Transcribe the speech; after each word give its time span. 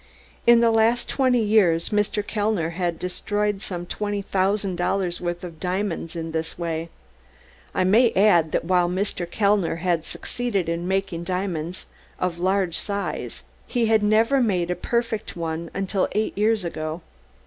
In 0.47 0.61
the 0.61 0.71
last 0.71 1.07
twenty 1.07 1.43
years 1.43 1.89
Mr. 1.89 2.25
Kellner 2.25 2.71
had 2.71 2.97
destroyed 2.97 3.61
some 3.61 3.85
twenty 3.85 4.23
thousand 4.23 4.75
dollars' 4.77 5.21
worth 5.21 5.43
of 5.43 5.59
diamonds 5.59 6.15
in 6.15 6.31
this 6.31 6.57
way. 6.57 6.89
I 7.75 7.83
may 7.83 8.11
add 8.13 8.51
that 8.51 8.65
while 8.65 8.89
Mr. 8.89 9.29
Kellner 9.29 9.75
had 9.75 10.07
succeeded 10.07 10.67
in 10.67 10.87
making 10.87 11.25
diamonds 11.25 11.85
of 12.17 12.39
large 12.39 12.79
size 12.79 13.43
he 13.67 13.85
had 13.85 14.01
never 14.01 14.41
made 14.41 14.71
a 14.71 14.75
perfect 14.75 15.35
one 15.35 15.69
until 15.75 16.07
eight 16.13 16.35
years 16.35 16.65
ago. 16.65 17.01